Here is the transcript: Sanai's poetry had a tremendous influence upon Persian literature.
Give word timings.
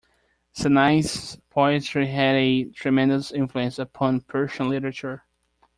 Sanai's 0.53 1.35
poetry 1.51 2.07
had 2.07 2.33
a 2.33 2.63
tremendous 2.71 3.29
influence 3.31 3.77
upon 3.77 4.21
Persian 4.21 4.67
literature. 4.67 5.25